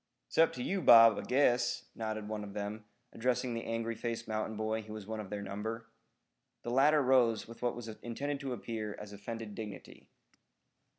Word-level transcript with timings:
"It's 0.27 0.39
up 0.39 0.51
to 0.53 0.63
you, 0.63 0.81
Bob, 0.81 1.19
I 1.19 1.21
guess," 1.21 1.85
nodded 1.93 2.27
one 2.27 2.43
of 2.43 2.55
them, 2.55 2.85
addressing 3.13 3.53
the 3.53 3.65
angry 3.65 3.93
faced 3.93 4.27
mountain 4.27 4.57
boy 4.57 4.81
who 4.81 4.93
was 4.93 5.05
one 5.05 5.19
of 5.19 5.29
their 5.29 5.43
number. 5.43 5.91
The 6.63 6.71
latter 6.71 7.03
rose 7.03 7.47
with 7.47 7.61
what 7.61 7.75
was 7.75 7.87
intended 7.87 8.39
to 8.39 8.53
appear 8.53 8.95
as 8.99 9.13
offended 9.13 9.53
dignity. 9.53 10.07